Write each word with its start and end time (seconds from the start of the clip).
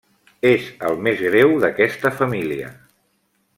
És 0.51 0.69
el 0.87 0.97
més 1.09 1.21
greu 1.27 1.53
d'aquesta 1.65 2.13
família. 2.23 2.75